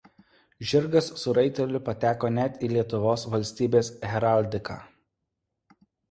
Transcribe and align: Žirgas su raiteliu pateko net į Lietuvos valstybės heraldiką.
Žirgas 0.69 1.09
su 1.23 1.33
raiteliu 1.37 1.81
pateko 1.89 2.31
net 2.37 2.57
į 2.67 2.69
Lietuvos 2.75 3.25
valstybės 3.33 3.91
heraldiką. 4.15 4.79